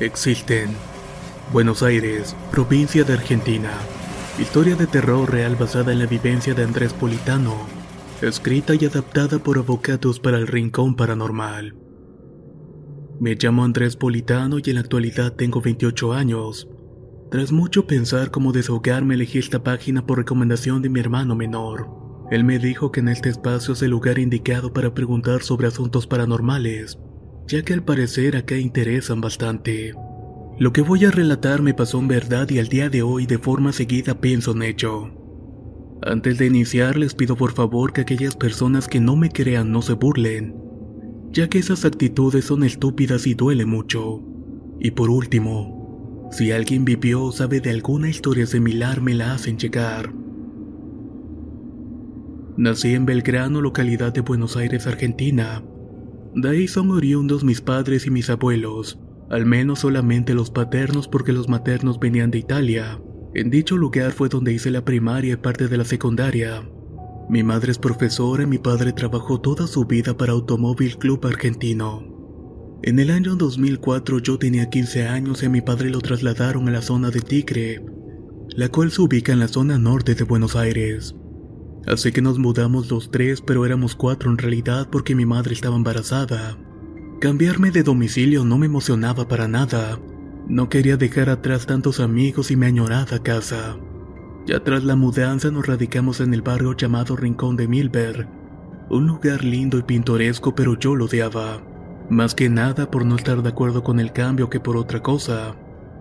[0.00, 0.68] Existen.
[1.52, 3.72] Buenos Aires, provincia de Argentina.
[4.38, 7.56] Historia de terror real basada en la vivencia de Andrés Politano,
[8.22, 11.74] escrita y adaptada por Avocados para el Rincón Paranormal.
[13.18, 16.68] Me llamo Andrés Politano y en la actualidad tengo 28 años.
[17.32, 21.88] Tras mucho pensar cómo desahogarme elegí esta página por recomendación de mi hermano menor.
[22.30, 26.06] Él me dijo que en este espacio es el lugar indicado para preguntar sobre asuntos
[26.06, 27.00] paranormales,
[27.48, 29.94] ya que al parecer acá interesan bastante.
[30.58, 33.38] Lo que voy a relatar me pasó en verdad y al día de hoy de
[33.38, 35.10] forma seguida pienso en ello.
[36.02, 39.80] Antes de iniciar les pido por favor que aquellas personas que no me crean no
[39.80, 40.54] se burlen,
[41.32, 44.22] ya que esas actitudes son estúpidas y duele mucho.
[44.78, 49.58] Y por último, si alguien vivió o sabe de alguna historia similar me la hacen
[49.58, 50.12] llegar.
[52.58, 55.62] Nací en Belgrano, localidad de Buenos Aires, Argentina.
[56.34, 58.98] De ahí son oriundos mis padres y mis abuelos,
[59.30, 63.00] al menos solamente los paternos porque los maternos venían de Italia.
[63.34, 66.62] En dicho lugar fue donde hice la primaria y parte de la secundaria.
[67.28, 72.18] Mi madre es profesora y mi padre trabajó toda su vida para Automóvil Club Argentino.
[72.82, 76.70] En el año 2004 yo tenía 15 años y a mi padre lo trasladaron a
[76.70, 77.84] la zona de Tigre,
[78.50, 81.14] la cual se ubica en la zona norte de Buenos Aires.
[81.88, 85.76] Así que nos mudamos los tres, pero éramos cuatro en realidad porque mi madre estaba
[85.76, 86.58] embarazada.
[87.18, 89.98] Cambiarme de domicilio no me emocionaba para nada.
[90.46, 93.78] No quería dejar atrás tantos amigos y mi añorada casa.
[94.46, 98.28] Ya tras la mudanza nos radicamos en el barrio llamado Rincón de Milberg.
[98.90, 101.62] Un lugar lindo y pintoresco pero yo lo odiaba.
[102.10, 105.56] Más que nada por no estar de acuerdo con el cambio que por otra cosa.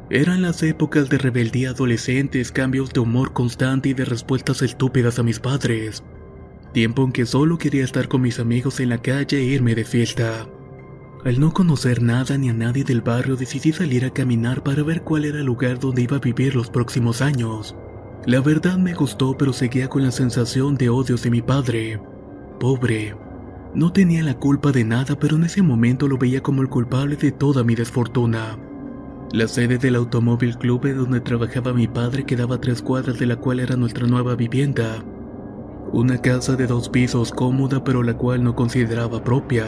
[0.09, 5.23] Eran las épocas de rebeldía adolescentes, cambios de humor constante y de respuestas estúpidas a
[5.23, 6.01] mis padres.
[6.71, 9.83] Tiempo en que solo quería estar con mis amigos en la calle e irme de
[9.83, 10.47] fiesta.
[11.25, 15.01] Al no conocer nada ni a nadie del barrio decidí salir a caminar para ver
[15.01, 17.75] cuál era el lugar donde iba a vivir los próximos años.
[18.25, 21.99] La verdad me gustó pero seguía con la sensación de odio de mi padre.
[22.61, 23.13] Pobre.
[23.73, 27.17] No tenía la culpa de nada pero en ese momento lo veía como el culpable
[27.17, 28.57] de toda mi desfortuna.
[29.33, 33.35] La sede del Automóvil Club donde trabajaba mi padre quedaba a tres cuadras de la
[33.35, 35.03] cual era nuestra nueva vivienda.
[35.91, 39.65] Una casa de dos pisos cómoda pero la cual no consideraba propia.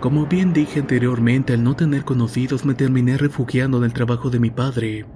[0.00, 4.40] Como bien dije anteriormente, al no tener conocidos me terminé refugiando en el trabajo de
[4.40, 5.06] mi padre.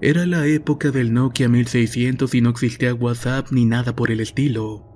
[0.00, 4.88] Era la época del Nokia 1600 y no existía WhatsApp ni nada por el estilo.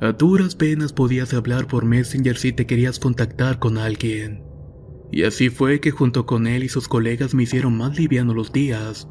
[0.00, 4.53] A duras penas podías hablar por Messenger si te querías contactar con alguien.
[5.10, 8.52] Y así fue que junto con él y sus colegas me hicieron más liviano los
[8.52, 9.08] días.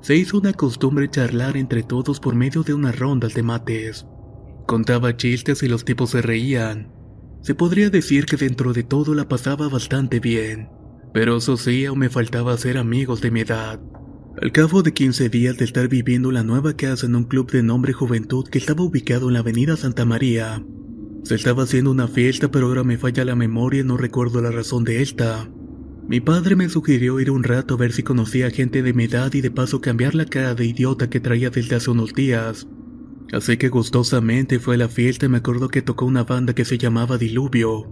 [0.00, 4.06] Se hizo una costumbre charlar entre todos por medio de unas rondas de mates.
[4.66, 6.92] Contaba chistes y los tipos se reían.
[7.42, 10.70] Se podría decir que dentro de todo la pasaba bastante bien,
[11.12, 13.80] pero eso sí, me faltaba ser amigos de mi edad.
[14.40, 17.52] Al cabo de 15 días de estar viviendo en la nueva casa en un club
[17.52, 20.64] de nombre Juventud que estaba ubicado en la avenida Santa María,
[21.24, 24.50] se estaba haciendo una fiesta pero ahora me falla la memoria y no recuerdo la
[24.50, 25.48] razón de esta.
[26.06, 29.32] Mi padre me sugirió ir un rato a ver si conocía gente de mi edad
[29.32, 32.68] y de paso cambiar la cara de idiota que traía desde hace unos días.
[33.32, 36.66] Así que gustosamente fue a la fiesta y me acuerdo que tocó una banda que
[36.66, 37.88] se llamaba Diluvio,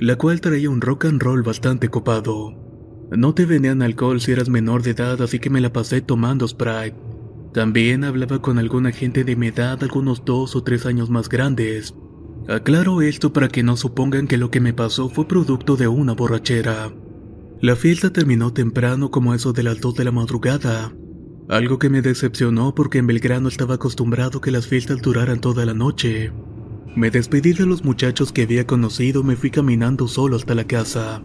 [0.00, 2.64] la cual traía un rock and roll bastante copado.
[3.10, 6.48] No te vendían alcohol si eras menor de edad, así que me la pasé tomando
[6.48, 6.96] Sprite.
[7.52, 11.94] También hablaba con alguna gente de mi edad, algunos dos o tres años más grandes.
[12.48, 16.12] Aclaro esto para que no supongan que lo que me pasó fue producto de una
[16.12, 16.92] borrachera.
[17.60, 20.92] La fiesta terminó temprano como eso de las 2 de la madrugada,
[21.48, 25.74] algo que me decepcionó porque en Belgrano estaba acostumbrado que las fiestas duraran toda la
[25.74, 26.32] noche.
[26.96, 30.64] Me despedí de los muchachos que había conocido y me fui caminando solo hasta la
[30.64, 31.22] casa.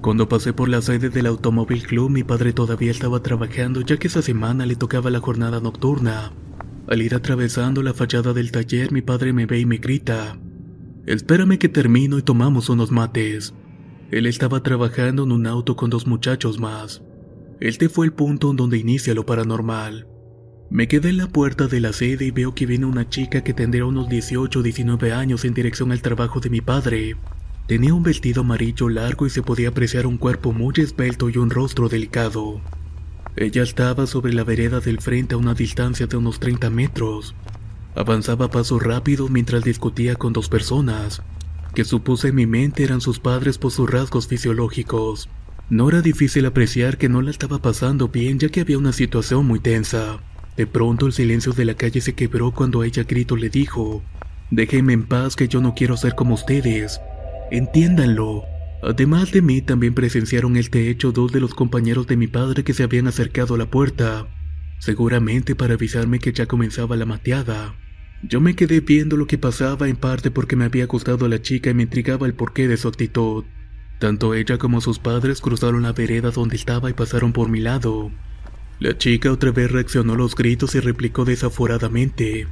[0.00, 4.08] Cuando pasé por la sede del Automóvil Club mi padre todavía estaba trabajando ya que
[4.08, 6.32] esa semana le tocaba la jornada nocturna.
[6.88, 10.38] Al ir atravesando la fachada del taller mi padre me ve y me grita,
[11.06, 13.54] Espérame que termino y tomamos unos mates.
[14.12, 17.02] Él estaba trabajando en un auto con dos muchachos más.
[17.60, 20.06] Este fue el punto en donde inicia lo paranormal.
[20.70, 23.52] Me quedé en la puerta de la sede y veo que viene una chica que
[23.52, 27.16] tendría unos 18 o 19 años en dirección al trabajo de mi padre.
[27.66, 31.50] Tenía un vestido amarillo largo y se podía apreciar un cuerpo muy esbelto y un
[31.50, 32.60] rostro delicado.
[33.34, 37.34] Ella estaba sobre la vereda del frente a una distancia de unos 30 metros.
[37.94, 41.22] Avanzaba a paso rápido mientras discutía con dos personas,
[41.74, 45.28] que supuse en mi mente eran sus padres por sus rasgos fisiológicos.
[45.68, 49.46] No era difícil apreciar que no la estaba pasando bien ya que había una situación
[49.46, 50.20] muy tensa.
[50.56, 54.02] De pronto el silencio de la calle se quebró cuando ella grito le dijo,
[54.50, 57.00] Déjenme en paz que yo no quiero ser como ustedes.
[57.50, 58.44] Entiéndanlo.
[58.82, 62.74] Además de mí también presenciaron este hecho dos de los compañeros de mi padre que
[62.74, 64.26] se habían acercado a la puerta,
[64.82, 67.76] seguramente para avisarme que ya comenzaba la mateada.
[68.24, 71.70] Yo me quedé viendo lo que pasaba en parte porque me había gustado la chica
[71.70, 73.44] y me intrigaba el porqué de su actitud.
[74.00, 78.10] Tanto ella como sus padres cruzaron la vereda donde estaba y pasaron por mi lado.
[78.80, 82.48] La chica otra vez reaccionó a los gritos y replicó desaforadamente.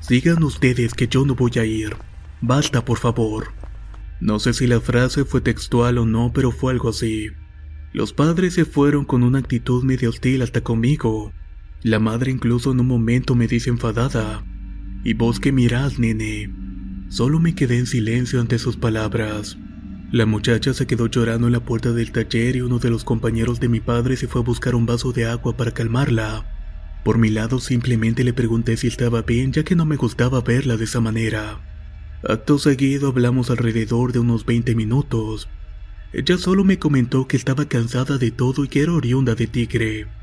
[0.00, 1.96] Sigan ustedes que yo no voy a ir.
[2.42, 3.54] Basta, por favor.
[4.20, 7.28] No sé si la frase fue textual o no, pero fue algo así.
[7.94, 11.32] Los padres se fueron con una actitud medio hostil hasta conmigo.
[11.82, 14.44] La madre incluso en un momento me dice enfadada.
[15.02, 16.52] ¿Y vos qué mirás, nene?
[17.08, 19.56] Solo me quedé en silencio ante sus palabras.
[20.12, 23.60] La muchacha se quedó llorando en la puerta del taller y uno de los compañeros
[23.60, 26.44] de mi padre se fue a buscar un vaso de agua para calmarla.
[27.02, 30.76] Por mi lado simplemente le pregunté si estaba bien ya que no me gustaba verla
[30.76, 31.60] de esa manera.
[32.28, 35.48] Acto seguido hablamos alrededor de unos 20 minutos.
[36.12, 40.19] Ella solo me comentó que estaba cansada de todo y que era oriunda de Tigre.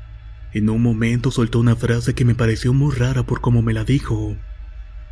[0.52, 3.84] En un momento soltó una frase que me pareció muy rara por cómo me la
[3.84, 4.36] dijo.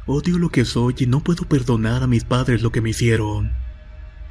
[0.06, 3.52] Odio lo que soy y no puedo perdonar a mis padres lo que me hicieron.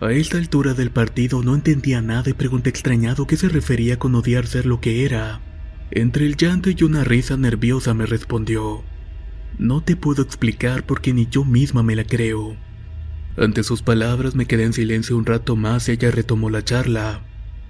[0.01, 4.15] A esta altura del partido no entendía nada y pregunté extrañado qué se refería con
[4.15, 5.41] odiar ser lo que era.
[5.91, 8.83] Entre el llanto y una risa nerviosa me respondió,
[9.57, 12.57] No te puedo explicar porque ni yo misma me la creo.
[13.37, 17.21] Ante sus palabras me quedé en silencio un rato más y ella retomó la charla.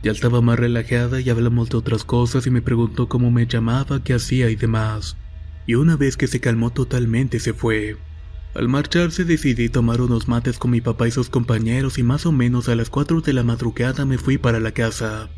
[0.06, 4.04] Ya estaba más relajada y hablamos de otras cosas y me preguntó cómo me llamaba,
[4.04, 5.18] qué hacía y demás.
[5.66, 7.98] Y una vez que se calmó totalmente se fue.
[8.54, 12.31] Al marcharse decidí tomar unos mates con mi papá y sus compañeros y más o
[12.31, 15.31] menos a las 4 de la madrugada me fui para la casa.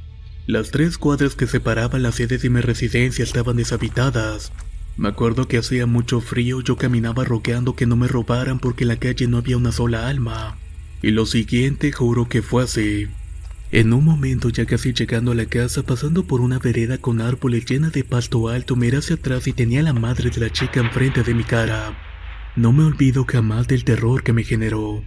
[0.48, 4.52] Las tres cuadras que separaban las sedes de mi residencia estaban deshabitadas.
[4.98, 8.90] Me acuerdo que hacía mucho frío, yo caminaba roqueando que no me robaran porque en
[8.90, 10.58] la calle no había una sola alma.
[11.02, 13.08] Y lo siguiente juro que fue así.
[13.70, 17.66] En un momento ya casi llegando a la casa, pasando por una vereda con árboles
[17.66, 21.22] llena de pasto alto, miré hacia atrás y tenía la madre de la chica enfrente
[21.22, 21.98] de mi cara.
[22.56, 25.04] No me olvido jamás del terror que me generó.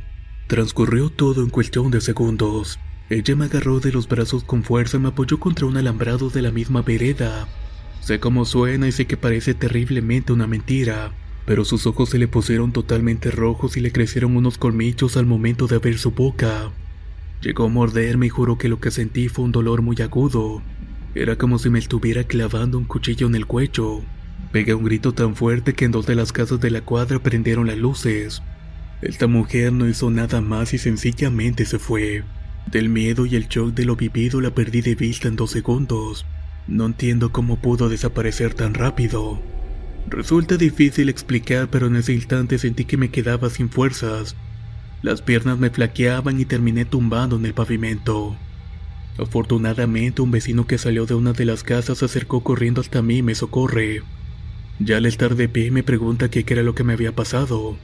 [0.47, 2.79] Transcurrió todo en cuestión de segundos.
[3.09, 6.43] Ella me agarró de los brazos con fuerza y me apoyó contra un alambrado de
[6.43, 7.49] la misma vereda.
[8.01, 11.15] Sé cómo suena y sé que parece terriblemente una mentira,
[11.47, 15.67] pero sus ojos se le pusieron totalmente rojos y le crecieron unos colmillos al momento
[15.67, 16.71] de abrir su boca.
[17.43, 20.63] Llegó a morderme y juró que lo que sentí fue un dolor muy agudo.
[21.15, 24.03] Era como si me estuviera clavando un cuchillo en el cuello.
[24.53, 27.69] Pegué un grito tan fuerte que en dos de las casas de la cuadra prendieron
[27.69, 28.43] las luces.
[29.01, 32.25] Esta mujer no hizo nada más y sencillamente se fue.
[32.71, 36.27] Del miedo y el shock de lo vivido la perdí de vista en dos segundos.
[36.69, 39.41] No entiendo cómo pudo desaparecer tan rápido.
[40.09, 44.37] Resulta difícil explicar, pero en ese instante sentí que me quedaba sin fuerzas.
[45.03, 48.37] Las piernas me flaqueaban y terminé tumbando en el pavimento.
[49.19, 53.19] Afortunadamente, un vecino que salió de una de las casas se acercó corriendo hasta mí
[53.19, 54.03] y me socorre.
[54.79, 57.77] Ya al estar de pie me pregunta qué era lo que me había pasado.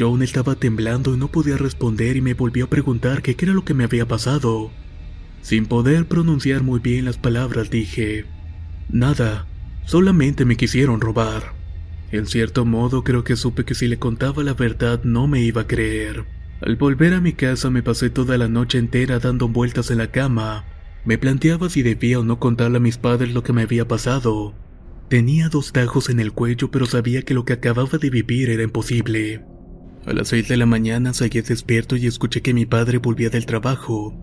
[0.00, 3.64] Aún estaba temblando y no podía responder y me volvió a preguntar qué era lo
[3.64, 4.70] que me había pasado.
[5.42, 8.26] Sin poder pronunciar muy bien las palabras dije,
[8.90, 9.46] nada,
[9.86, 11.59] solamente me quisieron robar.
[12.12, 15.62] En cierto modo creo que supe que si le contaba la verdad no me iba
[15.62, 16.24] a creer.
[16.60, 20.10] Al volver a mi casa me pasé toda la noche entera dando vueltas en la
[20.10, 20.64] cama.
[21.04, 24.54] Me planteaba si debía o no contarle a mis padres lo que me había pasado.
[25.08, 28.62] Tenía dos tajos en el cuello, pero sabía que lo que acababa de vivir era
[28.62, 29.42] imposible.
[30.06, 33.46] A las seis de la mañana seguí despierto y escuché que mi padre volvía del
[33.46, 34.14] trabajo,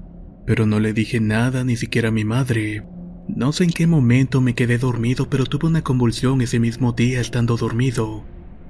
[0.45, 2.83] pero no le dije nada ni siquiera a mi madre.
[3.27, 7.21] No sé en qué momento me quedé dormido, pero tuve una convulsión ese mismo día
[7.21, 8.23] estando dormido.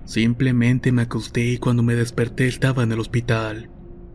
[0.06, 3.70] Simplemente me acosté y cuando me desperté estaba en el hospital.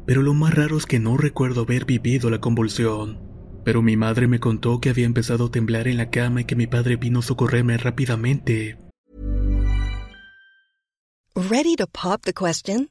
[0.06, 3.32] Pero lo más raro es que no recuerdo haber vivido la convulsión
[3.64, 6.56] pero mi madre me contó que había empezado a temblar en la cama y que
[6.56, 8.78] mi padre vino a socorrerme rápidamente.
[11.34, 12.90] Ready to pop the question?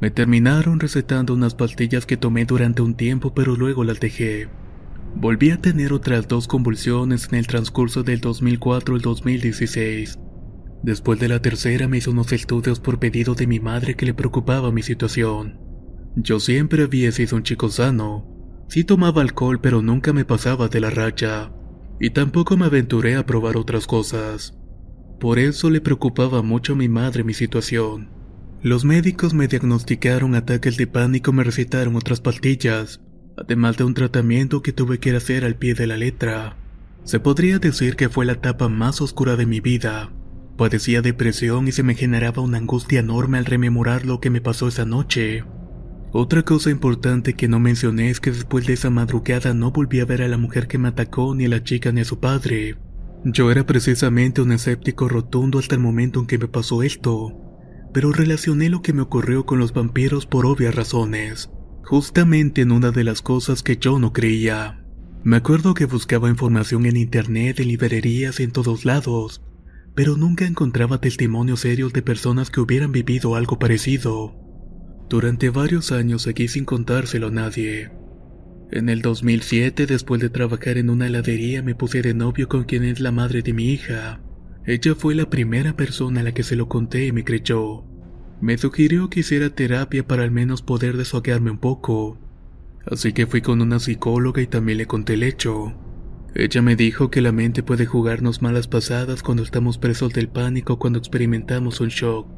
[0.00, 4.48] Me terminaron recetando unas pastillas que tomé durante un tiempo pero luego las dejé.
[5.14, 10.18] Volví a tener otras dos convulsiones en el transcurso del 2004 al 2016.
[10.82, 14.14] Después de la tercera me hizo unos estudios por pedido de mi madre que le
[14.14, 15.58] preocupaba mi situación.
[16.16, 18.26] Yo siempre había sido un chico sano.
[18.68, 21.52] Sí tomaba alcohol pero nunca me pasaba de la racha.
[22.00, 24.56] Y tampoco me aventuré a probar otras cosas.
[25.18, 28.19] Por eso le preocupaba mucho a mi madre mi situación.
[28.62, 33.00] Los médicos me diagnosticaron ataques de pánico y me recetaron otras pastillas,
[33.38, 36.58] además de un tratamiento que tuve que hacer al pie de la letra.
[37.04, 40.12] Se podría decir que fue la etapa más oscura de mi vida.
[40.58, 44.68] Padecía depresión y se me generaba una angustia enorme al rememorar lo que me pasó
[44.68, 45.42] esa noche.
[46.12, 50.04] Otra cosa importante que no mencioné es que después de esa madrugada no volví a
[50.04, 52.76] ver a la mujer que me atacó, ni a la chica ni a su padre.
[53.24, 57.49] Yo era precisamente un escéptico rotundo hasta el momento en que me pasó esto,
[57.92, 61.50] pero relacioné lo que me ocurrió con los vampiros por obvias razones,
[61.82, 64.84] justamente en una de las cosas que yo no creía.
[65.22, 69.42] Me acuerdo que buscaba información en internet, en librerías en todos lados,
[69.94, 74.34] pero nunca encontraba testimonios serios de personas que hubieran vivido algo parecido.
[75.08, 77.90] Durante varios años seguí sin contárselo a nadie.
[78.70, 82.84] En el 2007, después de trabajar en una heladería, me puse de novio con quien
[82.84, 84.20] es la madre de mi hija.
[84.66, 87.84] Ella fue la primera persona a la que se lo conté y me creyó.
[88.40, 92.18] Me sugirió que hiciera terapia para al menos poder desahogarme un poco.
[92.86, 95.74] Así que fui con una psicóloga y también le conté el hecho.
[96.34, 100.78] Ella me dijo que la mente puede jugarnos malas pasadas cuando estamos presos del pánico
[100.78, 102.28] cuando experimentamos un shock.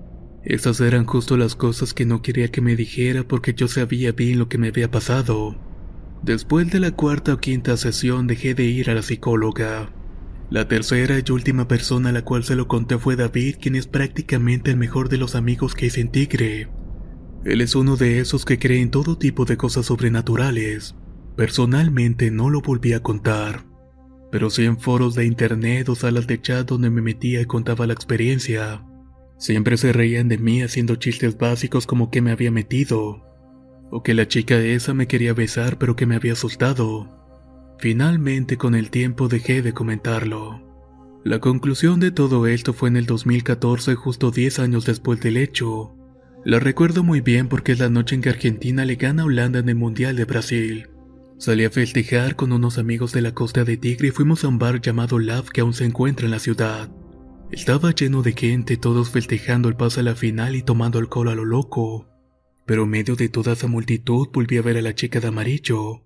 [0.44, 4.38] Esas eran justo las cosas que no quería que me dijera porque yo sabía bien
[4.38, 5.56] lo que me había pasado.
[6.22, 9.92] Después de la cuarta o quinta sesión dejé de ir a la psicóloga.
[10.52, 13.86] La tercera y última persona a la cual se lo conté fue David, quien es
[13.86, 16.68] prácticamente el mejor de los amigos que hice en Tigre.
[17.42, 20.94] Él es uno de esos que cree en todo tipo de cosas sobrenaturales.
[21.38, 23.64] Personalmente no lo volví a contar,
[24.30, 27.86] pero sí en foros de internet o salas de chat donde me metía y contaba
[27.86, 28.84] la experiencia.
[29.38, 33.24] Siempre se reían de mí haciendo chistes básicos como que me había metido,
[33.90, 37.21] o que la chica esa me quería besar pero que me había asustado.
[37.82, 40.62] Finalmente con el tiempo dejé de comentarlo.
[41.24, 45.92] La conclusión de todo esto fue en el 2014, justo 10 años después del hecho.
[46.44, 49.58] La recuerdo muy bien porque es la noche en que Argentina le gana a Holanda
[49.58, 50.90] en el Mundial de Brasil.
[51.38, 54.60] Salí a festejar con unos amigos de la costa de Tigre y fuimos a un
[54.60, 56.88] bar llamado Love que aún se encuentra en la ciudad.
[57.50, 61.34] Estaba lleno de gente, todos festejando el paso a la final y tomando alcohol a
[61.34, 62.06] lo loco.
[62.64, 66.04] Pero en medio de toda esa multitud volví a ver a la chica de amarillo.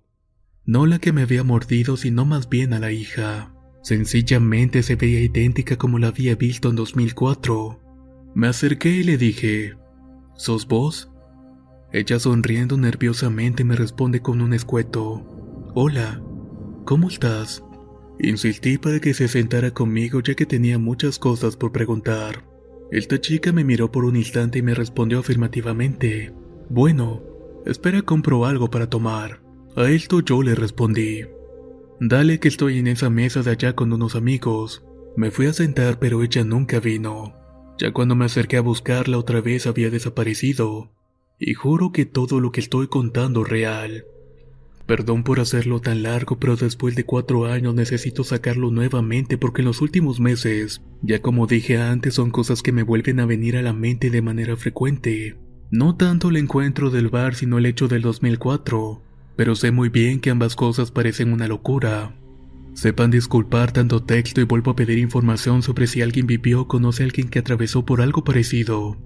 [0.67, 3.53] No la que me había mordido, sino más bien a la hija.
[3.81, 7.79] Sencillamente se veía idéntica como la había visto en 2004.
[8.35, 9.75] Me acerqué y le dije,
[10.35, 11.09] ¿Sos vos?
[11.93, 15.25] Ella sonriendo nerviosamente me responde con un escueto.
[15.73, 16.21] Hola,
[16.83, 17.63] ¿cómo estás?
[18.19, 22.43] Insistí para que se sentara conmigo ya que tenía muchas cosas por preguntar.
[22.91, 26.33] Esta chica me miró por un instante y me respondió afirmativamente.
[26.69, 27.23] Bueno,
[27.65, 29.46] espera compro algo para tomar.
[29.77, 31.21] A esto yo le respondí.
[31.99, 34.83] Dale que estoy en esa mesa de allá con unos amigos.
[35.15, 37.35] Me fui a sentar pero ella nunca vino.
[37.77, 40.89] Ya cuando me acerqué a buscarla otra vez había desaparecido.
[41.37, 44.05] Y juro que todo lo que estoy contando es real.
[44.87, 49.67] Perdón por hacerlo tan largo, pero después de cuatro años necesito sacarlo nuevamente porque en
[49.67, 53.61] los últimos meses, ya como dije antes, son cosas que me vuelven a venir a
[53.61, 55.37] la mente de manera frecuente.
[55.69, 59.03] No tanto el encuentro del bar, sino el hecho del 2004,
[59.37, 62.13] pero sé muy bien que ambas cosas parecen una locura.
[62.73, 67.03] Sepan disculpar tanto texto y vuelvo a pedir información sobre si alguien vivió o conoce
[67.03, 68.97] a alguien que atravesó por algo parecido.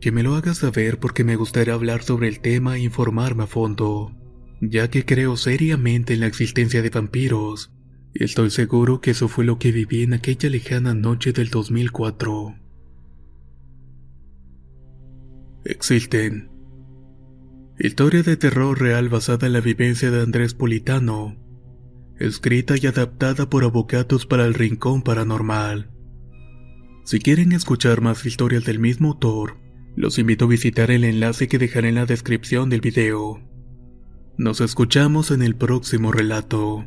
[0.00, 3.46] Que me lo haga saber porque me gustaría hablar sobre el tema e informarme a
[3.46, 4.14] fondo,
[4.60, 7.72] ya que creo seriamente en la existencia de vampiros,
[8.12, 12.54] y estoy seguro que eso fue lo que viví en aquella lejana noche del 2004.
[15.64, 16.53] Existen.
[17.78, 21.36] Historia de terror real basada en la vivencia de Andrés Politano,
[22.20, 25.90] escrita y adaptada por Avocatos para el Rincón Paranormal.
[27.04, 29.56] Si quieren escuchar más historias del mismo autor,
[29.96, 33.42] los invito a visitar el enlace que dejaré en la descripción del video.
[34.38, 36.86] Nos escuchamos en el próximo relato.